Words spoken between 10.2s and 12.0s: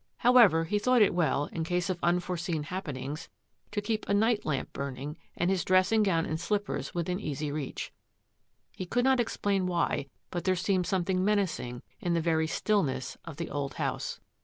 but there seemed something menacing